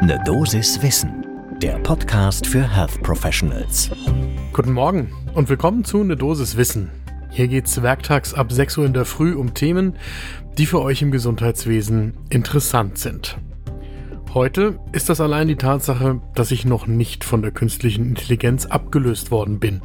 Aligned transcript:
Ne 0.00 0.22
Dosis 0.24 0.80
Wissen, 0.80 1.26
der 1.60 1.76
Podcast 1.80 2.46
für 2.46 2.62
Health 2.62 3.02
Professionals. 3.02 3.90
Guten 4.52 4.72
Morgen 4.72 5.10
und 5.34 5.48
willkommen 5.48 5.82
zu 5.84 6.04
Ne 6.04 6.16
Dosis 6.16 6.56
Wissen. 6.56 6.90
Hier 7.30 7.48
geht's 7.48 7.82
werktags 7.82 8.32
ab 8.32 8.52
6 8.52 8.78
Uhr 8.78 8.86
in 8.86 8.92
der 8.92 9.04
Früh 9.04 9.34
um 9.34 9.54
Themen, 9.54 9.96
die 10.56 10.66
für 10.66 10.80
euch 10.82 11.02
im 11.02 11.10
Gesundheitswesen 11.10 12.14
interessant 12.30 12.98
sind. 12.98 13.38
Heute 14.34 14.78
ist 14.92 15.08
das 15.08 15.20
allein 15.20 15.48
die 15.48 15.56
Tatsache, 15.56 16.20
dass 16.36 16.52
ich 16.52 16.64
noch 16.64 16.86
nicht 16.86 17.24
von 17.24 17.42
der 17.42 17.50
künstlichen 17.50 18.06
Intelligenz 18.06 18.66
abgelöst 18.66 19.32
worden 19.32 19.58
bin. 19.58 19.82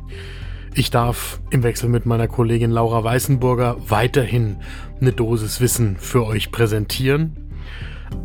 Ich 0.76 0.92
darf 0.92 1.42
im 1.50 1.64
Wechsel 1.64 1.90
mit 1.90 2.06
meiner 2.06 2.28
Kollegin 2.28 2.72
Laura 2.72 3.04
Weißenburger 3.04 3.78
weiterhin 3.88 4.58
eine 5.02 5.12
Dosis 5.12 5.60
Wissen 5.60 5.98
für 5.98 6.24
euch 6.26 6.52
präsentieren. 6.52 7.36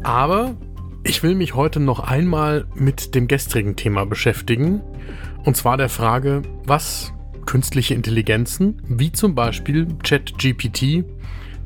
Aber 0.02 0.54
ich 1.08 1.22
will 1.22 1.34
mich 1.34 1.54
heute 1.54 1.80
noch 1.80 2.00
einmal 2.00 2.66
mit 2.74 3.14
dem 3.14 3.28
gestrigen 3.28 3.76
Thema 3.76 4.04
beschäftigen. 4.04 4.82
Und 5.42 5.56
zwar 5.56 5.78
der 5.78 5.88
Frage, 5.88 6.42
was 6.64 7.14
künstliche 7.46 7.94
Intelligenzen, 7.94 8.82
wie 8.86 9.10
zum 9.10 9.34
Beispiel 9.34 9.88
ChatGPT, 10.02 11.04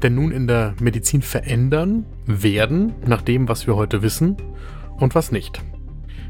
denn 0.00 0.14
nun 0.14 0.30
in 0.30 0.46
der 0.46 0.74
Medizin 0.80 1.22
verändern 1.22 2.06
werden, 2.24 2.94
nach 3.04 3.22
dem, 3.22 3.48
was 3.48 3.66
wir 3.66 3.74
heute 3.74 4.02
wissen 4.02 4.36
und 4.98 5.16
was 5.16 5.32
nicht. 5.32 5.60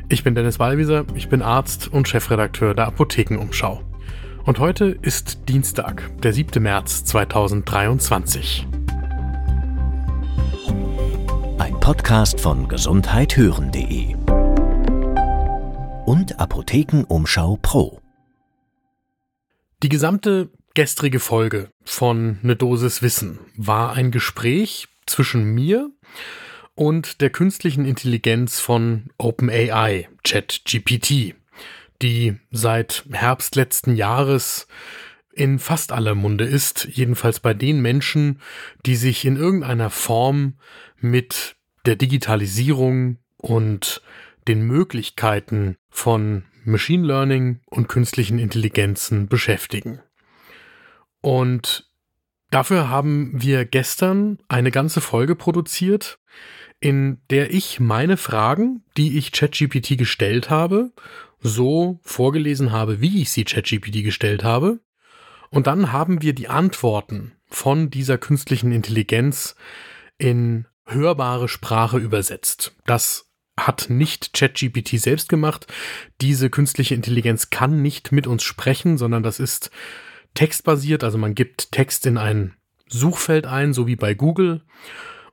Ich 0.09 0.25
bin 0.25 0.35
Dennis 0.35 0.59
Wallwieser, 0.59 1.05
ich 1.15 1.29
bin 1.29 1.43
Arzt 1.43 1.93
und 1.93 2.09
Chefredakteur 2.09 2.75
der 2.75 2.87
Apothekenumschau. 2.87 3.83
Und 4.45 4.59
heute 4.59 4.87
ist 4.87 5.49
Dienstag, 5.49 6.11
der 6.23 6.33
7. 6.33 6.63
März 6.63 7.05
2023. 7.05 8.67
Podcast 11.83 12.41
von 12.41 12.69
gesundheithören.de 12.69 14.15
und 16.07 16.39
Apothekenumschau 16.39 17.59
Pro. 17.61 18.01
Die 19.83 19.89
gesamte 19.89 20.51
gestrige 20.75 21.19
Folge 21.19 21.71
von 21.83 22.39
Ne 22.43 22.55
Dosis 22.55 23.03
Wissen 23.03 23.41
war 23.57 23.95
ein 23.95 24.13
Gespräch 24.13 24.87
zwischen 25.07 25.43
mir 25.43 25.91
und 26.77 27.21
der 27.21 27.31
künstlichen 27.31 27.85
Intelligenz 27.85 28.61
von 28.61 29.09
OpenAI, 29.19 30.09
ChatGPT, 30.23 31.35
die 32.01 32.37
seit 32.53 33.05
Herbst 33.11 33.57
letzten 33.57 33.97
Jahres 33.97 34.69
in 35.33 35.59
fast 35.59 35.91
aller 35.91 36.15
Munde 36.15 36.45
ist, 36.45 36.87
jedenfalls 36.93 37.41
bei 37.41 37.55
den 37.55 37.83
Menschen, 37.83 38.41
die 38.87 38.95
sich 38.95 39.25
in 39.25 39.35
irgendeiner 39.35 39.91
Form 39.91 40.55
mit 41.01 41.57
der 41.87 41.97
Digitalisierung 41.97 43.19
und 43.37 44.03
den 44.49 44.63
Möglichkeiten 44.63 45.77
von 45.91 46.45
Machine 46.65 47.07
Learning 47.07 47.61
und 47.67 47.89
künstlichen 47.89 48.39
Intelligenzen 48.39 49.29
beschäftigen. 49.29 50.01
Und 51.21 51.91
dafür 52.51 52.89
haben 52.89 53.31
wir 53.35 53.65
gestern 53.65 54.39
eine 54.49 54.71
ganze 54.71 55.01
Folge 55.01 55.35
produziert, 55.35 56.19
in 56.81 57.21
der 57.31 57.53
ich 57.53 57.79
meine 57.79 58.17
Fragen, 58.17 58.85
die 58.97 59.17
ich 59.19 59.33
ChatGPT 59.33 59.97
gestellt 59.97 60.51
habe, 60.51 60.93
so 61.41 62.01
vorgelesen 62.03 62.73
habe, 62.73 63.01
wie 63.01 63.23
ich 63.23 63.31
sie 63.31 63.45
ChatGPT 63.45 64.05
gestellt 64.05 64.45
habe. 64.45 64.81
Und 65.51 65.67
dann 65.67 65.93
haben 65.93 66.23
wir 66.23 66.33
die 66.33 66.49
Antworten 66.49 67.33
von 67.49 67.91
dieser 67.91 68.19
künstlichen 68.19 68.73
Intelligenz 68.73 69.55
in 70.19 70.67
hörbare 70.87 71.49
Sprache 71.49 71.99
übersetzt. 71.99 72.75
Das 72.87 73.29
hat 73.59 73.87
nicht 73.89 74.33
ChatGPT 74.33 74.99
selbst 74.99 75.29
gemacht. 75.29 75.67
Diese 76.21 76.51
künstliche 76.51 76.95
Intelligenz 76.95 77.51
kann 77.51 77.83
nicht 77.83 78.13
mit 78.13 78.27
uns 78.27 78.43
sprechen, 78.43 78.99
sondern 78.99 79.23
das 79.23 79.41
ist 79.41 79.71
textbasiert. 80.35 81.05
Also 81.05 81.19
man 81.19 81.35
gibt 81.35 81.73
Text 81.73 82.07
in 82.07 82.19
ein 82.19 82.55
Suchfeld 82.89 83.47
ein, 83.47 83.73
so 83.73 83.87
wie 83.87 83.97
bei 83.97 84.15
Google. 84.15 84.63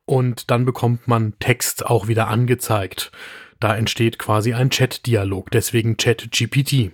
Und 0.05 0.51
dann 0.51 0.65
bekommt 0.65 1.07
man 1.07 1.37
Text 1.39 1.85
auch 1.85 2.07
wieder 2.07 2.27
angezeigt. 2.27 3.11
Da 3.59 3.75
entsteht 3.75 4.17
quasi 4.17 4.53
ein 4.53 4.69
Chat-Dialog, 4.69 5.51
deswegen 5.51 5.97
ChatGPT. 5.97 6.91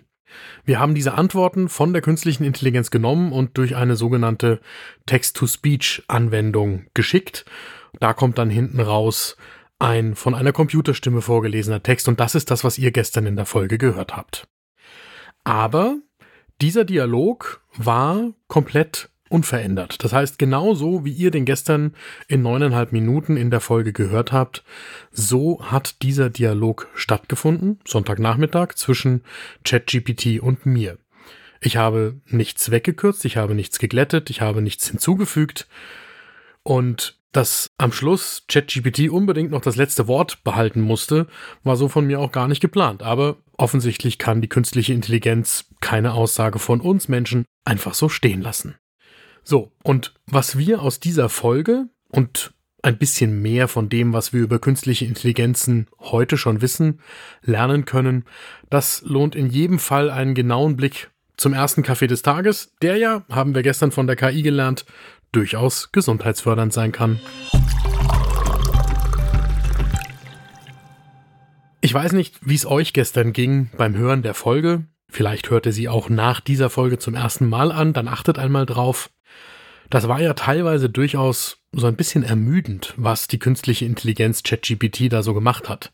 Wir 0.65 0.79
haben 0.79 0.95
diese 0.95 1.13
Antworten 1.13 1.69
von 1.69 1.93
der 1.93 2.01
künstlichen 2.01 2.43
Intelligenz 2.43 2.91
genommen 2.91 3.31
und 3.31 3.57
durch 3.57 3.75
eine 3.75 3.95
sogenannte 3.95 4.59
Text-to-Speech-Anwendung 5.05 6.87
geschickt. 6.93 7.45
Da 7.99 8.13
kommt 8.13 8.37
dann 8.37 8.49
hinten 8.49 8.79
raus 8.79 9.37
ein 9.79 10.15
von 10.15 10.35
einer 10.35 10.53
Computerstimme 10.53 11.21
vorgelesener 11.21 11.83
Text 11.83 12.07
und 12.07 12.19
das 12.19 12.35
ist 12.35 12.51
das, 12.51 12.63
was 12.63 12.77
ihr 12.77 12.91
gestern 12.91 13.25
in 13.25 13.35
der 13.35 13.45
Folge 13.45 13.77
gehört 13.77 14.15
habt. 14.15 14.47
Aber 15.43 15.97
dieser 16.61 16.85
Dialog 16.85 17.61
war 17.75 18.31
komplett 18.47 19.09
unverändert. 19.29 20.03
Das 20.03 20.13
heißt, 20.13 20.39
genauso 20.39 21.03
wie 21.03 21.11
ihr 21.11 21.31
den 21.31 21.45
gestern 21.45 21.95
in 22.27 22.41
neuneinhalb 22.41 22.91
Minuten 22.91 23.37
in 23.37 23.49
der 23.49 23.59
Folge 23.59 23.91
gehört 23.91 24.31
habt, 24.31 24.63
so 25.11 25.59
hat 25.63 26.01
dieser 26.03 26.29
Dialog 26.29 26.87
stattgefunden, 26.95 27.79
Sonntagnachmittag, 27.85 28.75
zwischen 28.75 29.23
ChatGPT 29.63 30.39
und 30.39 30.65
mir. 30.65 30.97
Ich 31.59 31.77
habe 31.77 32.21
nichts 32.27 32.69
weggekürzt, 32.69 33.25
ich 33.25 33.37
habe 33.37 33.55
nichts 33.55 33.79
geglättet, 33.79 34.29
ich 34.29 34.41
habe 34.41 34.61
nichts 34.61 34.87
hinzugefügt 34.87 35.67
und 36.63 37.19
dass 37.35 37.71
am 37.77 37.91
Schluss 37.91 38.43
ChatGPT 38.47 39.09
unbedingt 39.09 39.51
noch 39.51 39.61
das 39.61 39.75
letzte 39.75 40.07
Wort 40.07 40.43
behalten 40.43 40.79
musste, 40.79 41.27
war 41.63 41.75
so 41.75 41.89
von 41.89 42.05
mir 42.05 42.19
auch 42.19 42.31
gar 42.31 42.47
nicht 42.47 42.61
geplant. 42.61 43.03
Aber 43.03 43.37
offensichtlich 43.57 44.17
kann 44.17 44.41
die 44.41 44.47
künstliche 44.47 44.93
Intelligenz 44.93 45.65
keine 45.81 46.13
Aussage 46.13 46.59
von 46.59 46.79
uns 46.79 47.09
Menschen 47.09 47.43
einfach 47.65 47.93
so 47.93 48.07
stehen 48.07 48.41
lassen. 48.41 48.75
So, 49.43 49.73
und 49.83 50.13
was 50.25 50.57
wir 50.57 50.81
aus 50.81 50.99
dieser 50.99 51.27
Folge 51.29 51.89
und 52.09 52.53
ein 52.81 52.97
bisschen 52.97 53.41
mehr 53.41 53.67
von 53.67 53.89
dem, 53.89 54.13
was 54.13 54.31
wir 54.31 54.41
über 54.41 54.59
künstliche 54.59 55.05
Intelligenzen 55.05 55.87
heute 55.99 56.37
schon 56.37 56.61
wissen, 56.61 57.01
lernen 57.41 57.85
können, 57.85 58.25
das 58.69 59.01
lohnt 59.01 59.35
in 59.35 59.49
jedem 59.49 59.79
Fall 59.79 60.09
einen 60.09 60.35
genauen 60.35 60.77
Blick 60.77 61.09
zum 61.35 61.53
ersten 61.53 61.83
Kaffee 61.83 62.07
des 62.07 62.21
Tages, 62.21 62.73
der 62.81 62.97
ja, 62.97 63.25
haben 63.29 63.55
wir 63.55 63.61
gestern 63.61 63.91
von 63.91 64.07
der 64.07 64.15
KI 64.15 64.41
gelernt, 64.41 64.85
durchaus 65.35 65.91
gesundheitsfördernd 65.91 66.73
sein 66.73 66.91
kann. 66.91 67.19
Ich 71.81 71.93
weiß 71.93 72.13
nicht, 72.13 72.39
wie 72.41 72.55
es 72.55 72.65
euch 72.65 72.93
gestern 72.93 73.31
ging 73.31 73.69
beim 73.77 73.95
Hören 73.95 74.23
der 74.23 74.33
Folge. 74.33 74.85
Vielleicht 75.07 75.49
hört 75.51 75.67
ihr 75.67 75.71
sie 75.71 75.87
auch 75.87 76.09
nach 76.09 76.39
dieser 76.39 76.69
Folge 76.69 76.97
zum 76.97 77.13
ersten 77.13 77.47
Mal 77.47 77.71
an, 77.71 77.93
dann 77.93 78.07
achtet 78.07 78.39
einmal 78.39 78.65
drauf. 78.65 79.11
Das 79.89 80.07
war 80.07 80.19
ja 80.19 80.33
teilweise 80.33 80.89
durchaus 80.89 81.59
so 81.71 81.85
ein 81.85 81.95
bisschen 81.95 82.23
ermüdend, 82.23 82.93
was 82.97 83.27
die 83.27 83.37
künstliche 83.37 83.85
Intelligenz 83.85 84.41
ChatGPT 84.41 85.11
da 85.11 85.21
so 85.21 85.33
gemacht 85.33 85.69
hat. 85.69 85.91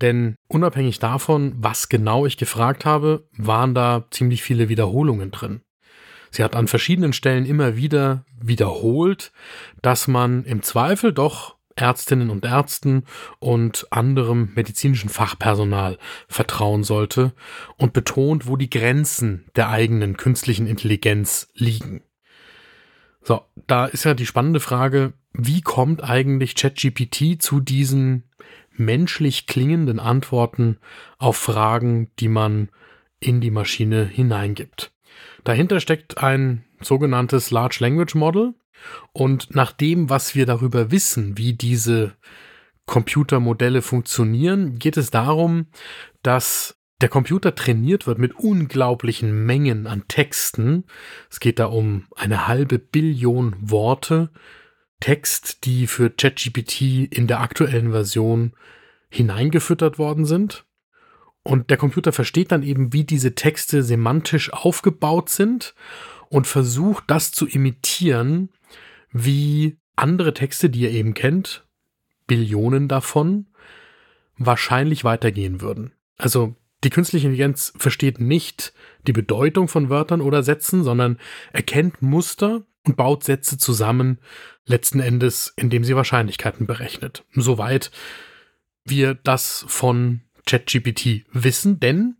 Denn 0.00 0.36
unabhängig 0.46 1.00
davon, 1.00 1.52
was 1.56 1.88
genau 1.88 2.24
ich 2.24 2.36
gefragt 2.36 2.84
habe, 2.84 3.28
waren 3.36 3.74
da 3.74 4.06
ziemlich 4.10 4.42
viele 4.42 4.68
Wiederholungen 4.68 5.32
drin. 5.32 5.62
Sie 6.30 6.44
hat 6.44 6.54
an 6.54 6.68
verschiedenen 6.68 7.12
Stellen 7.12 7.46
immer 7.46 7.76
wieder 7.76 8.24
wiederholt, 8.40 9.32
dass 9.82 10.08
man 10.08 10.44
im 10.44 10.62
Zweifel 10.62 11.12
doch 11.12 11.56
Ärztinnen 11.76 12.30
und 12.30 12.44
Ärzten 12.44 13.04
und 13.38 13.86
anderem 13.90 14.50
medizinischen 14.54 15.08
Fachpersonal 15.08 15.98
vertrauen 16.26 16.82
sollte 16.82 17.32
und 17.76 17.92
betont, 17.92 18.46
wo 18.46 18.56
die 18.56 18.70
Grenzen 18.70 19.46
der 19.56 19.70
eigenen 19.70 20.16
künstlichen 20.16 20.66
Intelligenz 20.66 21.48
liegen. 21.54 22.02
So, 23.22 23.42
da 23.66 23.86
ist 23.86 24.04
ja 24.04 24.14
die 24.14 24.26
spannende 24.26 24.60
Frage, 24.60 25.12
wie 25.32 25.60
kommt 25.60 26.02
eigentlich 26.02 26.54
ChatGPT 26.54 27.40
zu 27.40 27.60
diesen 27.60 28.24
menschlich 28.72 29.46
klingenden 29.46 30.00
Antworten 30.00 30.78
auf 31.18 31.36
Fragen, 31.36 32.10
die 32.18 32.28
man 32.28 32.70
in 33.20 33.40
die 33.40 33.50
Maschine 33.50 34.04
hineingibt? 34.04 34.92
Dahinter 35.44 35.80
steckt 35.80 36.18
ein 36.18 36.64
sogenanntes 36.80 37.50
Large 37.50 37.78
Language 37.80 38.14
Model. 38.14 38.54
Und 39.12 39.54
nach 39.54 39.72
dem, 39.72 40.08
was 40.08 40.34
wir 40.34 40.46
darüber 40.46 40.90
wissen, 40.90 41.36
wie 41.36 41.52
diese 41.52 42.16
Computermodelle 42.86 43.82
funktionieren, 43.82 44.78
geht 44.78 44.96
es 44.96 45.10
darum, 45.10 45.66
dass 46.22 46.78
der 47.00 47.08
Computer 47.08 47.54
trainiert 47.54 48.06
wird 48.06 48.18
mit 48.18 48.34
unglaublichen 48.34 49.46
Mengen 49.46 49.86
an 49.86 50.04
Texten. 50.08 50.84
Es 51.30 51.38
geht 51.38 51.58
da 51.58 51.66
um 51.66 52.06
eine 52.16 52.48
halbe 52.48 52.78
Billion 52.78 53.54
Worte. 53.60 54.30
Text, 55.00 55.64
die 55.64 55.86
für 55.86 56.10
ChatGPT 56.10 56.80
in 57.12 57.28
der 57.28 57.40
aktuellen 57.40 57.92
Version 57.92 58.52
hineingefüttert 59.10 59.98
worden 59.98 60.24
sind. 60.24 60.64
Und 61.48 61.70
der 61.70 61.78
Computer 61.78 62.12
versteht 62.12 62.52
dann 62.52 62.62
eben, 62.62 62.92
wie 62.92 63.04
diese 63.04 63.34
Texte 63.34 63.82
semantisch 63.82 64.52
aufgebaut 64.52 65.30
sind 65.30 65.74
und 66.28 66.46
versucht 66.46 67.04
das 67.06 67.32
zu 67.32 67.46
imitieren, 67.46 68.50
wie 69.12 69.78
andere 69.96 70.34
Texte, 70.34 70.68
die 70.68 70.80
ihr 70.80 70.90
eben 70.90 71.14
kennt, 71.14 71.64
Billionen 72.26 72.86
davon, 72.86 73.46
wahrscheinlich 74.36 75.04
weitergehen 75.04 75.62
würden. 75.62 75.92
Also 76.18 76.54
die 76.84 76.90
künstliche 76.90 77.28
Intelligenz 77.28 77.72
versteht 77.78 78.20
nicht 78.20 78.74
die 79.06 79.14
Bedeutung 79.14 79.68
von 79.68 79.88
Wörtern 79.88 80.20
oder 80.20 80.42
Sätzen, 80.42 80.84
sondern 80.84 81.18
erkennt 81.54 82.02
Muster 82.02 82.66
und 82.84 82.98
baut 82.98 83.24
Sätze 83.24 83.56
zusammen, 83.56 84.18
letzten 84.66 85.00
Endes, 85.00 85.54
indem 85.56 85.82
sie 85.82 85.96
Wahrscheinlichkeiten 85.96 86.66
berechnet. 86.66 87.24
Soweit 87.32 87.90
wir 88.84 89.14
das 89.14 89.64
von 89.66 90.20
ChatGPT 90.48 91.26
wissen, 91.32 91.78
denn, 91.78 92.16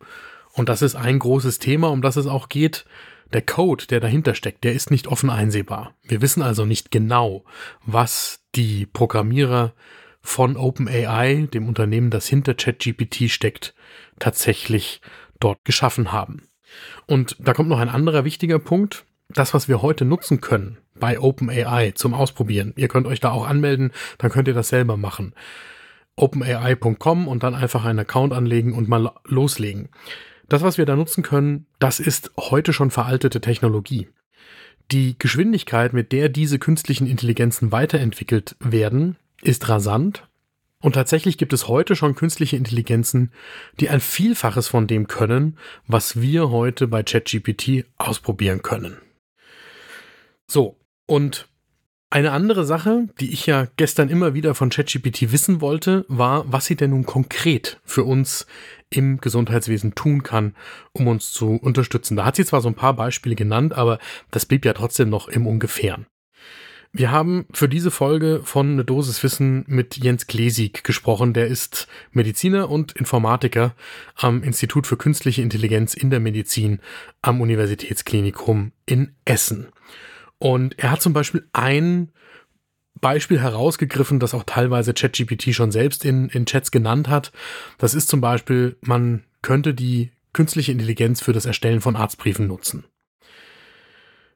und 0.52 0.68
das 0.68 0.82
ist 0.82 0.94
ein 0.94 1.18
großes 1.18 1.58
Thema, 1.58 1.88
um 1.88 2.02
das 2.02 2.16
es 2.16 2.26
auch 2.26 2.48
geht, 2.48 2.84
der 3.32 3.42
Code, 3.42 3.86
der 3.86 4.00
dahinter 4.00 4.34
steckt, 4.34 4.64
der 4.64 4.72
ist 4.72 4.90
nicht 4.90 5.06
offen 5.06 5.30
einsehbar. 5.30 5.94
Wir 6.02 6.22
wissen 6.22 6.42
also 6.42 6.64
nicht 6.64 6.90
genau, 6.90 7.44
was 7.84 8.40
die 8.54 8.86
Programmierer 8.86 9.74
von 10.20 10.56
OpenAI, 10.56 11.48
dem 11.52 11.68
Unternehmen, 11.68 12.10
das 12.10 12.26
hinter 12.26 12.54
ChatGPT 12.54 13.30
steckt, 13.30 13.74
tatsächlich 14.18 15.00
dort 15.40 15.58
geschaffen 15.64 16.12
haben. 16.12 16.48
Und 17.06 17.36
da 17.38 17.54
kommt 17.54 17.68
noch 17.68 17.78
ein 17.78 17.88
anderer 17.88 18.24
wichtiger 18.24 18.58
Punkt. 18.58 19.04
Das, 19.30 19.52
was 19.52 19.68
wir 19.68 19.82
heute 19.82 20.04
nutzen 20.04 20.40
können 20.40 20.78
bei 20.98 21.20
OpenAI 21.20 21.92
zum 21.92 22.14
Ausprobieren. 22.14 22.72
Ihr 22.76 22.88
könnt 22.88 23.06
euch 23.06 23.20
da 23.20 23.30
auch 23.30 23.46
anmelden, 23.46 23.92
dann 24.16 24.30
könnt 24.30 24.48
ihr 24.48 24.54
das 24.54 24.68
selber 24.68 24.96
machen. 24.96 25.34
OpenAI.com 26.18 27.28
und 27.28 27.42
dann 27.42 27.54
einfach 27.54 27.84
einen 27.84 28.00
Account 28.00 28.32
anlegen 28.32 28.72
und 28.72 28.88
mal 28.88 29.12
loslegen. 29.24 29.88
Das, 30.48 30.62
was 30.62 30.78
wir 30.78 30.86
da 30.86 30.96
nutzen 30.96 31.22
können, 31.22 31.66
das 31.78 32.00
ist 32.00 32.32
heute 32.38 32.72
schon 32.72 32.90
veraltete 32.90 33.40
Technologie. 33.40 34.08
Die 34.90 35.18
Geschwindigkeit, 35.18 35.92
mit 35.92 36.12
der 36.12 36.30
diese 36.30 36.58
künstlichen 36.58 37.06
Intelligenzen 37.06 37.72
weiterentwickelt 37.72 38.56
werden, 38.58 39.16
ist 39.42 39.68
rasant. 39.68 40.26
Und 40.80 40.94
tatsächlich 40.94 41.36
gibt 41.38 41.52
es 41.52 41.68
heute 41.68 41.96
schon 41.96 42.14
künstliche 42.14 42.56
Intelligenzen, 42.56 43.32
die 43.80 43.90
ein 43.90 44.00
Vielfaches 44.00 44.68
von 44.68 44.86
dem 44.86 45.08
können, 45.08 45.58
was 45.86 46.20
wir 46.20 46.50
heute 46.50 46.86
bei 46.86 47.02
ChatGPT 47.02 47.84
ausprobieren 47.98 48.62
können. 48.62 48.96
So, 50.46 50.78
und 51.06 51.48
eine 52.10 52.32
andere 52.32 52.64
Sache, 52.64 53.08
die 53.20 53.32
ich 53.32 53.46
ja 53.46 53.66
gestern 53.76 54.08
immer 54.08 54.32
wieder 54.34 54.54
von 54.54 54.70
ChatGPT 54.70 55.30
wissen 55.30 55.60
wollte, 55.60 56.06
war, 56.08 56.50
was 56.50 56.66
sie 56.66 56.76
denn 56.76 56.90
nun 56.90 57.04
konkret 57.04 57.80
für 57.84 58.04
uns 58.04 58.46
im 58.90 59.20
Gesundheitswesen 59.20 59.94
tun 59.94 60.22
kann, 60.22 60.54
um 60.92 61.06
uns 61.06 61.32
zu 61.32 61.56
unterstützen. 61.56 62.16
Da 62.16 62.24
hat 62.24 62.36
sie 62.36 62.46
zwar 62.46 62.62
so 62.62 62.68
ein 62.68 62.74
paar 62.74 62.94
Beispiele 62.94 63.34
genannt, 63.34 63.74
aber 63.74 63.98
das 64.30 64.46
blieb 64.46 64.64
ja 64.64 64.72
trotzdem 64.72 65.10
noch 65.10 65.28
im 65.28 65.46
Ungefähren. 65.46 66.06
Wir 66.90 67.10
haben 67.10 67.44
für 67.52 67.68
diese 67.68 67.90
Folge 67.90 68.40
von 68.42 68.72
eine 68.72 68.84
Dosis 68.84 69.22
Wissen 69.22 69.64
mit 69.68 69.98
Jens 69.98 70.26
Klesig 70.26 70.84
gesprochen. 70.84 71.34
Der 71.34 71.46
ist 71.46 71.86
Mediziner 72.12 72.70
und 72.70 72.92
Informatiker 72.92 73.74
am 74.16 74.42
Institut 74.42 74.86
für 74.86 74.96
Künstliche 74.96 75.42
Intelligenz 75.42 75.92
in 75.92 76.08
der 76.08 76.20
Medizin 76.20 76.80
am 77.20 77.42
Universitätsklinikum 77.42 78.72
in 78.86 79.14
Essen. 79.26 79.68
Und 80.38 80.78
er 80.78 80.90
hat 80.92 81.02
zum 81.02 81.12
Beispiel 81.12 81.48
ein 81.52 82.12
Beispiel 83.00 83.40
herausgegriffen, 83.40 84.20
das 84.20 84.34
auch 84.34 84.44
teilweise 84.44 84.92
ChatGPT 84.92 85.54
schon 85.54 85.70
selbst 85.70 86.04
in, 86.04 86.28
in 86.28 86.46
Chats 86.46 86.70
genannt 86.70 87.08
hat. 87.08 87.32
Das 87.78 87.94
ist 87.94 88.08
zum 88.08 88.20
Beispiel, 88.20 88.76
man 88.80 89.24
könnte 89.42 89.74
die 89.74 90.12
künstliche 90.32 90.72
Intelligenz 90.72 91.20
für 91.20 91.32
das 91.32 91.46
Erstellen 91.46 91.80
von 91.80 91.96
Arztbriefen 91.96 92.46
nutzen. 92.46 92.84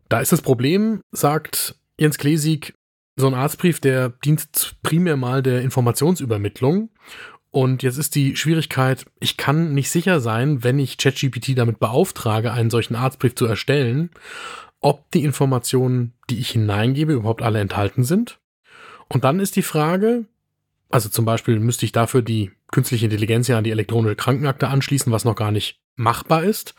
Da 0.08 0.20
ist 0.20 0.32
das 0.32 0.42
Problem, 0.42 1.00
sagt 1.10 1.76
Jens 1.98 2.18
Klesig, 2.18 2.74
so 3.16 3.26
ein 3.26 3.34
Arztbrief, 3.34 3.80
der 3.80 4.10
dient 4.24 4.76
primär 4.82 5.16
mal 5.16 5.42
der 5.42 5.62
Informationsübermittlung. 5.62 6.90
Und 7.50 7.82
jetzt 7.82 7.98
ist 7.98 8.14
die 8.14 8.36
Schwierigkeit, 8.36 9.04
ich 9.20 9.36
kann 9.36 9.74
nicht 9.74 9.90
sicher 9.90 10.20
sein, 10.20 10.64
wenn 10.64 10.78
ich 10.78 10.96
ChatGPT 10.96 11.56
damit 11.56 11.78
beauftrage, 11.78 12.52
einen 12.52 12.70
solchen 12.70 12.94
Arztbrief 12.94 13.34
zu 13.34 13.44
erstellen, 13.44 14.10
ob 14.82 15.10
die 15.12 15.24
Informationen, 15.24 16.12
die 16.28 16.38
ich 16.38 16.50
hineingebe, 16.50 17.14
überhaupt 17.14 17.42
alle 17.42 17.60
enthalten 17.60 18.04
sind. 18.04 18.38
Und 19.08 19.24
dann 19.24 19.40
ist 19.40 19.56
die 19.56 19.62
Frage, 19.62 20.26
also 20.90 21.08
zum 21.08 21.24
Beispiel 21.24 21.58
müsste 21.58 21.86
ich 21.86 21.92
dafür 21.92 22.20
die 22.22 22.50
künstliche 22.70 23.06
Intelligenz 23.06 23.48
ja 23.48 23.58
an 23.58 23.64
die 23.64 23.70
elektronische 23.70 24.16
Krankenakte 24.16 24.68
anschließen, 24.68 25.12
was 25.12 25.24
noch 25.24 25.36
gar 25.36 25.50
nicht 25.50 25.80
machbar 25.96 26.44
ist. 26.44 26.74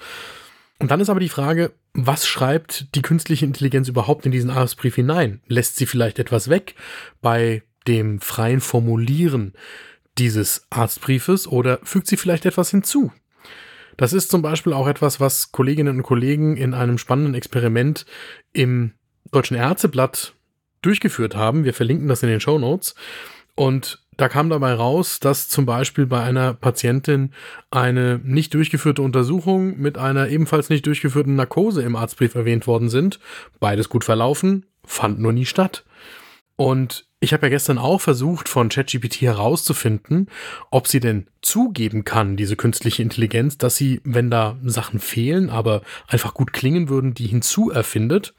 Und 0.80 0.92
dann 0.92 1.00
ist 1.00 1.10
aber 1.10 1.20
die 1.20 1.30
Frage, 1.30 1.74
was 1.94 2.28
schreibt 2.28 2.94
die 2.96 3.02
künstliche 3.02 3.46
Intelligenz 3.46 3.88
überhaupt 3.88 4.26
in 4.26 4.32
diesen 4.32 4.50
Arztbrief 4.50 4.96
hinein? 4.96 5.42
Lässt 5.48 5.78
sie 5.78 5.86
vielleicht 5.86 6.20
etwas 6.20 6.50
weg 6.50 6.76
bei 7.22 7.64
dem 7.88 8.20
freien 8.20 8.62
Formulieren 8.62 9.54
dieses 10.18 10.68
Arztbriefes 10.70 11.48
oder 11.48 11.80
fügt 11.84 12.08
sie 12.08 12.18
vielleicht 12.18 12.46
etwas 12.46 12.70
hinzu? 12.72 13.12
Das 13.98 14.14
ist 14.14 14.32
zum 14.32 14.42
Beispiel 14.42 14.74
auch 14.74 14.88
etwas, 14.88 15.20
was 15.20 15.52
Kolleginnen 15.52 15.98
und 15.98 16.04
Kollegen 16.04 16.58
in 16.58 16.74
einem 16.74 16.98
spannenden 16.98 17.36
Experiment 17.36 18.06
im 18.52 18.94
Deutschen 19.32 19.58
Ärzteblatt 19.58 20.34
durchgeführt 20.82 21.36
haben. 21.36 21.64
Wir 21.64 21.74
verlinken 21.74 22.08
das 22.08 22.24
in 22.24 22.30
den 22.30 22.40
Show 22.40 22.60
Notes. 22.60 22.96
Und 23.56 24.04
da 24.18 24.30
kam 24.30 24.50
dabei 24.50 24.74
raus, 24.74 25.20
dass 25.20 25.50
zum 25.50 25.66
Beispiel 25.66 26.06
bei 26.06 26.22
einer 26.22 26.54
Patientin 26.54 27.32
eine 27.72 28.20
nicht 28.24 28.54
durchgeführte 28.54 29.02
Untersuchung 29.02 29.80
mit 29.80 29.98
einer 29.98 30.30
ebenfalls 30.30 30.70
nicht 30.70 30.86
durchgeführten 30.86 31.36
Narkose 31.36 31.82
im 31.82 31.96
Arztbrief 31.96 32.36
erwähnt 32.36 32.68
worden 32.68 32.90
sind. 32.90 33.20
Beides 33.60 33.90
gut 33.90 34.04
verlaufen, 34.04 34.66
fand 34.86 35.20
nur 35.20 35.34
nie 35.34 35.46
statt. 35.46 35.84
Und 36.56 37.06
ich 37.20 37.34
habe 37.34 37.46
ja 37.46 37.50
gestern 37.50 37.78
auch 37.78 38.02
versucht, 38.02 38.50
von 38.50 38.70
ChatGPT 38.70 39.22
herauszufinden, 39.22 40.28
ob 40.72 40.88
sie 40.88 41.00
denn 41.00 41.28
zugeben 41.42 42.04
kann, 42.04 42.36
diese 42.36 42.56
künstliche 42.56 43.02
Intelligenz, 43.02 43.58
dass 43.58 43.76
sie, 43.76 44.02
wenn 44.04 44.30
da 44.30 44.58
Sachen 44.64 45.00
fehlen, 45.00 45.50
aber 45.50 45.82
einfach 46.08 46.34
gut 46.34 46.54
klingen 46.54 46.90
würden, 46.90 47.14
die 47.14 47.28
hinzuerfindet. 47.28 48.34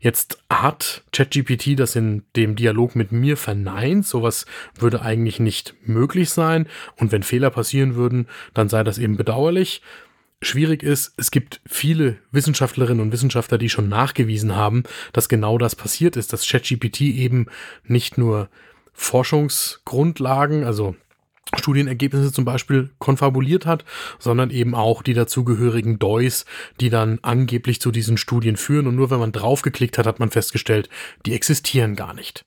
Jetzt 0.00 0.42
hat 0.50 1.04
ChatGPT 1.12 1.78
das 1.78 1.94
in 1.94 2.24
dem 2.34 2.56
Dialog 2.56 2.96
mit 2.96 3.12
mir 3.12 3.36
verneint. 3.36 4.06
Sowas 4.06 4.46
würde 4.74 5.02
eigentlich 5.02 5.40
nicht 5.40 5.74
möglich 5.84 6.30
sein. 6.30 6.66
Und 6.96 7.12
wenn 7.12 7.22
Fehler 7.22 7.50
passieren 7.50 7.94
würden, 7.94 8.26
dann 8.54 8.70
sei 8.70 8.82
das 8.82 8.96
eben 8.98 9.18
bedauerlich 9.18 9.82
schwierig 10.42 10.82
ist, 10.82 11.14
es 11.16 11.30
gibt 11.30 11.60
viele 11.66 12.18
Wissenschaftlerinnen 12.30 13.02
und 13.02 13.12
Wissenschaftler, 13.12 13.58
die 13.58 13.68
schon 13.68 13.88
nachgewiesen 13.88 14.56
haben, 14.56 14.84
dass 15.12 15.28
genau 15.28 15.58
das 15.58 15.76
passiert 15.76 16.16
ist, 16.16 16.32
dass 16.32 16.46
ChatGPT 16.46 17.02
eben 17.02 17.46
nicht 17.84 18.18
nur 18.18 18.48
Forschungsgrundlagen, 18.92 20.64
also 20.64 20.96
Studienergebnisse 21.58 22.32
zum 22.32 22.44
Beispiel 22.44 22.90
konfabuliert 22.98 23.66
hat, 23.66 23.84
sondern 24.18 24.50
eben 24.50 24.74
auch 24.74 25.02
die 25.02 25.14
dazugehörigen 25.14 25.98
DOIs, 25.98 26.44
die 26.80 26.90
dann 26.90 27.18
angeblich 27.22 27.80
zu 27.80 27.90
diesen 27.90 28.16
Studien 28.16 28.56
führen. 28.56 28.86
Und 28.86 28.94
nur 28.94 29.10
wenn 29.10 29.18
man 29.18 29.32
draufgeklickt 29.32 29.98
hat, 29.98 30.06
hat 30.06 30.20
man 30.20 30.30
festgestellt, 30.30 30.88
die 31.26 31.34
existieren 31.34 31.96
gar 31.96 32.14
nicht. 32.14 32.44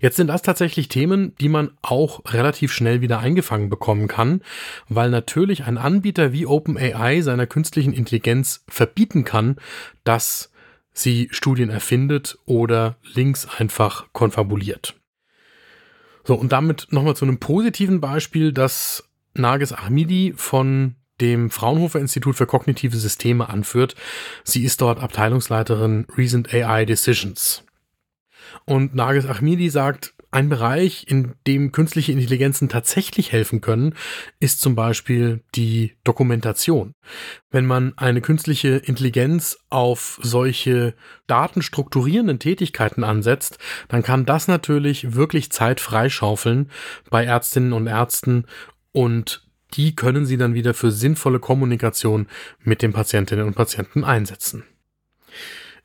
Jetzt 0.00 0.16
sind 0.16 0.26
das 0.26 0.42
tatsächlich 0.42 0.88
Themen, 0.88 1.34
die 1.40 1.48
man 1.48 1.70
auch 1.82 2.22
relativ 2.32 2.72
schnell 2.72 3.00
wieder 3.00 3.20
eingefangen 3.20 3.70
bekommen 3.70 4.08
kann, 4.08 4.42
weil 4.88 5.10
natürlich 5.10 5.64
ein 5.64 5.78
Anbieter 5.78 6.32
wie 6.32 6.46
OpenAI 6.46 7.20
seiner 7.22 7.46
künstlichen 7.46 7.92
Intelligenz 7.92 8.64
verbieten 8.68 9.24
kann, 9.24 9.56
dass 10.04 10.50
sie 10.92 11.28
Studien 11.30 11.70
erfindet 11.70 12.38
oder 12.44 12.96
Links 13.14 13.48
einfach 13.58 14.06
konfabuliert. 14.12 14.94
So, 16.24 16.34
und 16.34 16.52
damit 16.52 16.88
nochmal 16.90 17.16
zu 17.16 17.24
einem 17.24 17.38
positiven 17.38 18.00
Beispiel, 18.00 18.52
das 18.52 19.08
Nages 19.34 19.72
Ahmidi 19.72 20.34
von 20.36 20.96
dem 21.20 21.50
Fraunhofer 21.50 22.00
Institut 22.00 22.36
für 22.36 22.46
kognitive 22.46 22.96
Systeme 22.96 23.48
anführt. 23.48 23.94
Sie 24.44 24.64
ist 24.64 24.80
dort 24.80 25.00
Abteilungsleiterin 25.00 26.06
Recent 26.16 26.52
AI 26.52 26.84
Decisions. 26.84 27.64
Und 28.64 28.94
Nagis 28.94 29.26
Ahmidi 29.26 29.70
sagt, 29.70 30.14
ein 30.32 30.48
Bereich, 30.48 31.04
in 31.08 31.34
dem 31.46 31.72
künstliche 31.72 32.12
Intelligenzen 32.12 32.70
tatsächlich 32.70 33.32
helfen 33.32 33.60
können, 33.60 33.94
ist 34.40 34.62
zum 34.62 34.74
Beispiel 34.74 35.42
die 35.54 35.94
Dokumentation. 36.04 36.94
Wenn 37.50 37.66
man 37.66 37.92
eine 37.98 38.22
künstliche 38.22 38.76
Intelligenz 38.76 39.58
auf 39.68 40.18
solche 40.22 40.94
datenstrukturierenden 41.26 42.38
Tätigkeiten 42.38 43.04
ansetzt, 43.04 43.58
dann 43.88 44.02
kann 44.02 44.24
das 44.24 44.48
natürlich 44.48 45.14
wirklich 45.14 45.52
Zeit 45.52 45.80
freischaufeln 45.80 46.70
bei 47.10 47.24
Ärztinnen 47.26 47.74
und 47.74 47.86
Ärzten 47.86 48.46
und 48.92 49.46
die 49.74 49.94
können 49.94 50.24
sie 50.24 50.38
dann 50.38 50.54
wieder 50.54 50.72
für 50.72 50.90
sinnvolle 50.90 51.40
Kommunikation 51.40 52.26
mit 52.60 52.80
den 52.80 52.94
Patientinnen 52.94 53.46
und 53.46 53.54
Patienten 53.54 54.02
einsetzen. 54.02 54.64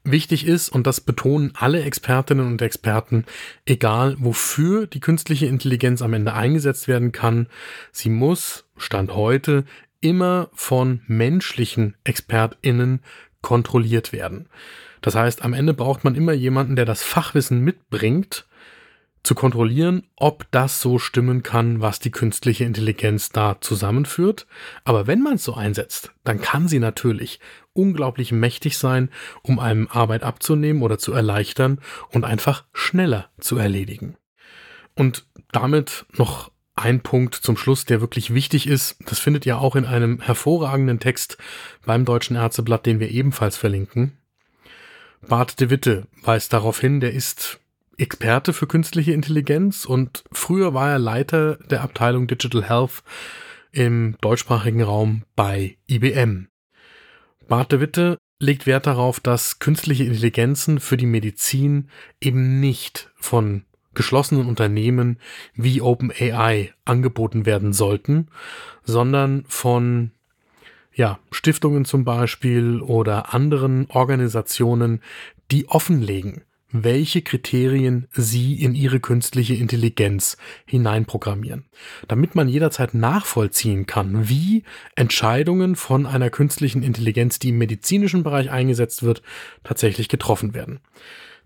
Wichtig 0.09 0.47
ist, 0.47 0.69
und 0.69 0.87
das 0.87 1.01
betonen 1.01 1.51
alle 1.53 1.83
Expertinnen 1.83 2.47
und 2.47 2.61
Experten, 2.61 3.25
egal 3.65 4.15
wofür 4.19 4.87
die 4.87 5.01
künstliche 5.01 5.47
Intelligenz 5.47 6.01
am 6.01 6.13
Ende 6.13 6.33
eingesetzt 6.33 6.87
werden 6.87 7.11
kann, 7.11 7.47
sie 7.91 8.09
muss, 8.09 8.63
Stand 8.77 9.13
heute, 9.13 9.65
immer 9.99 10.49
von 10.53 11.01
menschlichen 11.07 11.97
Expertinnen 12.05 13.01
kontrolliert 13.41 14.13
werden. 14.13 14.47
Das 15.01 15.15
heißt, 15.15 15.43
am 15.43 15.53
Ende 15.53 15.73
braucht 15.73 16.05
man 16.05 16.15
immer 16.15 16.31
jemanden, 16.31 16.77
der 16.77 16.85
das 16.85 17.03
Fachwissen 17.03 17.59
mitbringt, 17.59 18.46
zu 19.27 19.35
kontrollieren, 19.35 20.07
ob 20.15 20.49
das 20.51 20.79
so 20.79 20.99
stimmen 20.99 21.43
kann, 21.43 21.81
was 21.81 21.99
die 21.99 22.11
künstliche 22.11 22.63
Intelligenz 22.63 23.27
da 23.27 23.57
zusammenführt. 23.59 24.47
Aber 24.85 25.05
wenn 25.05 25.21
man 25.21 25.33
es 25.33 25.43
so 25.43 25.53
einsetzt, 25.53 26.13
dann 26.23 26.39
kann 26.39 26.69
sie 26.69 26.79
natürlich 26.79 27.41
unglaublich 27.73 28.31
mächtig 28.31 28.77
sein, 28.77 29.09
um 29.43 29.59
einem 29.59 29.89
Arbeit 29.89 30.23
abzunehmen 30.23 30.81
oder 30.81 30.97
zu 30.97 31.11
erleichtern 31.11 31.81
und 32.11 32.23
einfach 32.23 32.63
schneller 32.71 33.29
zu 33.37 33.57
erledigen. 33.57 34.15
Und 34.95 35.27
damit 35.51 36.05
noch 36.13 36.49
ein 36.75 37.01
Punkt 37.01 37.35
zum 37.35 37.57
Schluss, 37.57 37.83
der 37.83 37.99
wirklich 37.99 38.33
wichtig 38.33 38.65
ist. 38.65 38.95
Das 39.07 39.19
findet 39.19 39.45
ihr 39.45 39.59
auch 39.59 39.75
in 39.75 39.83
einem 39.83 40.21
hervorragenden 40.21 41.01
Text 41.01 41.37
beim 41.85 42.05
Deutschen 42.05 42.37
Ärzteblatt, 42.37 42.85
den 42.85 43.01
wir 43.01 43.11
ebenfalls 43.11 43.57
verlinken. 43.57 44.17
Bart 45.27 45.59
de 45.59 45.69
Witte 45.69 46.07
weist 46.23 46.53
darauf 46.53 46.79
hin, 46.79 47.01
der 47.01 47.11
ist 47.11 47.59
Experte 47.97 48.53
für 48.53 48.67
künstliche 48.67 49.11
Intelligenz 49.13 49.85
und 49.85 50.23
früher 50.31 50.73
war 50.73 50.91
er 50.91 50.99
Leiter 50.99 51.55
der 51.69 51.81
Abteilung 51.81 52.27
Digital 52.27 52.63
Health 52.63 53.03
im 53.71 54.17
deutschsprachigen 54.21 54.83
Raum 54.83 55.23
bei 55.35 55.77
IBM. 55.89 56.47
Bart 57.47 57.71
de 57.71 57.79
Witte 57.79 58.17
legt 58.39 58.67
Wert 58.67 58.85
darauf, 58.85 59.19
dass 59.19 59.59
künstliche 59.59 60.03
Intelligenzen 60.03 60.79
für 60.79 60.97
die 60.97 61.07
Medizin 61.07 61.89
eben 62.21 62.59
nicht 62.59 63.11
von 63.15 63.63
geschlossenen 63.95 64.45
Unternehmen 64.45 65.17
wie 65.55 65.81
OpenAI 65.81 66.73
angeboten 66.85 67.47
werden 67.47 67.73
sollten, 67.73 68.27
sondern 68.83 69.43
von 69.47 70.11
ja, 70.93 71.19
Stiftungen 71.31 71.83
zum 71.83 72.05
Beispiel 72.05 72.79
oder 72.81 73.33
anderen 73.33 73.89
Organisationen, 73.89 75.01
die 75.49 75.67
offenlegen, 75.67 76.43
welche 76.71 77.21
Kriterien 77.21 78.07
sie 78.11 78.61
in 78.61 78.75
ihre 78.75 78.99
künstliche 78.99 79.53
Intelligenz 79.53 80.37
hineinprogrammieren, 80.65 81.65
damit 82.07 82.35
man 82.35 82.49
jederzeit 82.49 82.93
nachvollziehen 82.93 83.85
kann, 83.85 84.27
wie 84.27 84.63
Entscheidungen 84.95 85.75
von 85.75 86.05
einer 86.05 86.29
künstlichen 86.29 86.83
Intelligenz, 86.83 87.39
die 87.39 87.49
im 87.49 87.57
medizinischen 87.57 88.23
Bereich 88.23 88.51
eingesetzt 88.51 89.03
wird, 89.03 89.21
tatsächlich 89.63 90.09
getroffen 90.09 90.53
werden. 90.53 90.79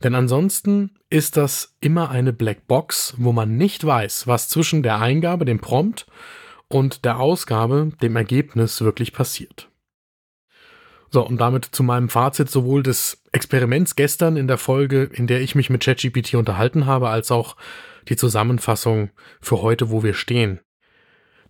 Denn 0.04 0.16
ansonsten 0.16 0.92
ist 1.12 1.38
das 1.38 1.76
immer 1.80 2.10
eine 2.10 2.34
Blackbox, 2.34 3.16
wo 3.18 3.32
man 3.32 3.58
nicht 3.58 3.86
weiß, 3.86 4.26
was 4.26 4.50
zwischen 4.50 4.82
der 4.82 5.00
Eingabe, 5.00 5.46
dem 5.46 5.60
Prompt 5.60 6.08
und 6.68 7.06
der 7.06 7.20
Ausgabe, 7.20 7.92
dem 8.02 8.16
Ergebnis 8.16 8.82
wirklich 8.82 9.14
passiert. 9.14 9.71
So, 11.14 11.28
und 11.28 11.40
damit 11.40 11.66
zu 11.66 11.84
meinem 11.84 12.08
Fazit 12.08 12.50
sowohl 12.50 12.84
des 12.84 13.22
Experiments 13.34 13.98
gestern 13.98 14.38
in 14.38 14.48
der 14.48 14.58
Folge, 14.58 15.04
in 15.04 15.28
der 15.28 15.42
ich 15.42 15.56
mich 15.56 15.70
mit 15.70 15.84
ChatGPT 15.84 16.36
unterhalten 16.36 16.86
habe, 16.86 17.10
als 17.10 17.32
auch 17.32 17.58
die 18.08 18.16
Zusammenfassung 18.16 19.12
für 19.42 19.62
heute, 19.62 19.90
wo 19.90 20.04
wir 20.04 20.14
stehen. 20.14 20.62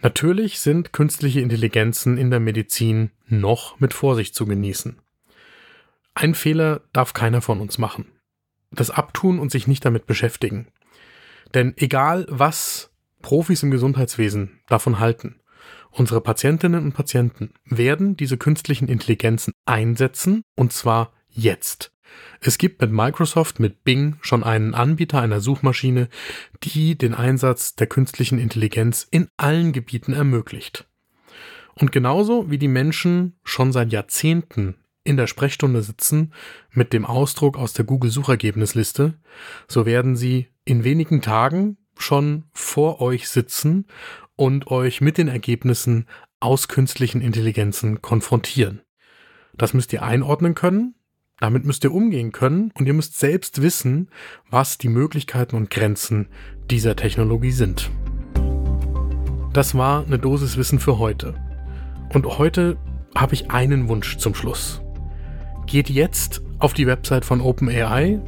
Natürlich 0.02 0.60
sind 0.60 0.94
künstliche 0.94 1.42
Intelligenzen 1.42 2.18
in 2.18 2.32
der 2.32 2.40
Medizin 2.40 3.12
noch 3.28 3.80
mit 3.80 3.94
Vorsicht 3.94 4.34
zu 4.34 4.48
genießen. 4.48 5.00
Ein 6.16 6.34
Fehler 6.34 6.82
darf 6.92 7.14
keiner 7.14 7.42
von 7.42 7.62
uns 7.62 7.78
machen. 7.78 8.12
Das 8.72 8.90
Abtun 8.90 9.38
und 9.40 9.52
sich 9.52 9.68
nicht 9.68 9.86
damit 9.86 10.08
beschäftigen. 10.08 10.70
Denn 11.54 11.76
egal 11.78 12.26
was 12.30 12.92
Profis 13.22 13.62
im 13.62 13.70
Gesundheitswesen 13.70 14.60
davon 14.68 15.00
halten, 15.00 15.41
Unsere 15.92 16.22
Patientinnen 16.22 16.86
und 16.86 16.94
Patienten 16.94 17.54
werden 17.66 18.16
diese 18.16 18.38
künstlichen 18.38 18.88
Intelligenzen 18.88 19.54
einsetzen 19.66 20.44
und 20.56 20.72
zwar 20.72 21.12
jetzt. 21.28 21.92
Es 22.40 22.58
gibt 22.58 22.82
mit 22.82 22.92
Microsoft, 22.92 23.60
mit 23.60 23.84
Bing 23.84 24.16
schon 24.22 24.44
einen 24.44 24.74
Anbieter 24.74 25.22
einer 25.22 25.42
Suchmaschine, 25.42 26.10
die 26.64 26.98
den 26.98 27.14
Einsatz 27.14 27.76
der 27.76 27.88
künstlichen 27.88 28.40
Intelligenz 28.40 29.08
in 29.10 29.28
allen 29.38 29.74
Gebieten 29.74 30.14
ermöglicht. 30.14 30.88
Und 31.74 31.92
genauso 31.92 32.50
wie 32.50 32.58
die 32.58 32.68
Menschen 32.68 33.40
schon 33.44 33.72
seit 33.72 33.92
Jahrzehnten 33.92 34.76
in 35.04 35.18
der 35.18 35.28
Sprechstunde 35.28 35.82
sitzen 35.82 36.34
mit 36.72 36.94
dem 36.94 37.06
Ausdruck 37.06 37.58
aus 37.58 37.74
der 37.74 37.86
Google-Suchergebnisliste, 37.86 39.20
so 39.68 39.86
werden 39.86 40.16
sie 40.16 40.50
in 40.64 40.84
wenigen 40.84 41.22
Tagen 41.22 41.78
schon 41.98 42.46
vor 42.52 43.02
euch 43.02 43.30
sitzen 43.30 43.88
und 44.42 44.72
euch 44.72 45.02
mit 45.02 45.20
den 45.20 45.28
Ergebnissen 45.28 46.08
aus 46.40 46.68
künstlichen 46.68 47.22
Intelligenzen 47.22 48.02
konfrontieren. 48.02 48.82
Das 49.54 49.76
müsst 49.76 49.94
ihr 49.94 50.02
einordnen 50.02 50.56
können, 50.56 50.96
damit 51.40 51.64
müsst 51.64 51.84
ihr 51.84 51.94
umgehen 51.94 52.32
können 52.32 52.72
und 52.74 52.88
ihr 52.88 52.96
müsst 52.96 53.20
selbst 53.20 53.62
wissen, 53.62 54.10
was 54.50 54.80
die 54.80 54.90
Möglichkeiten 54.90 55.56
und 55.56 55.70
Grenzen 55.70 56.28
dieser 56.72 56.96
Technologie 56.96 57.52
sind. 57.52 57.92
Das 59.54 59.76
war 59.76 60.08
eine 60.08 60.18
Dosis 60.18 60.58
Wissen 60.58 60.80
für 60.80 60.98
heute. 60.98 61.36
Und 62.12 62.26
heute 62.40 62.78
habe 63.14 63.36
ich 63.36 63.52
einen 63.52 63.90
Wunsch 63.90 64.18
zum 64.18 64.34
Schluss. 64.34 64.82
Geht 65.68 65.92
jetzt 65.92 66.42
auf 66.58 66.74
die 66.74 66.88
Website 66.88 67.26
von 67.26 67.42
OpenAI, 67.42 68.20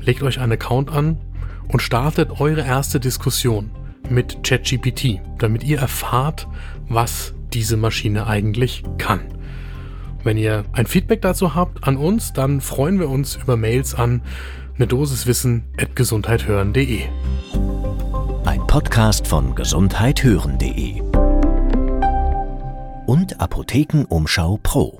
legt 0.00 0.24
euch 0.24 0.40
einen 0.40 0.54
Account 0.54 0.90
an 0.90 1.20
und 1.68 1.80
startet 1.80 2.40
eure 2.40 2.62
erste 2.62 2.98
Diskussion 2.98 3.70
mit 4.10 4.42
ChatGPT, 4.42 5.20
damit 5.38 5.64
ihr 5.64 5.78
erfahrt, 5.78 6.46
was 6.88 7.34
diese 7.52 7.76
Maschine 7.76 8.26
eigentlich 8.26 8.82
kann. 8.98 9.20
Wenn 10.22 10.36
ihr 10.36 10.64
ein 10.72 10.86
Feedback 10.86 11.22
dazu 11.22 11.54
habt 11.54 11.84
an 11.84 11.96
uns, 11.96 12.32
dann 12.32 12.60
freuen 12.60 12.98
wir 13.00 13.08
uns 13.08 13.36
über 13.36 13.56
Mails 13.56 13.94
an 13.94 14.22
eine 14.76 14.86
Dosiswissen 14.86 15.64
at 15.78 15.96
gesundheithören.de. 15.96 17.02
Ein 18.44 18.66
Podcast 18.66 19.26
von 19.26 19.54
gesundheithören.de 19.54 21.02
und 23.06 23.40
Apothekenumschau 23.40 24.58
Pro. 24.62 24.99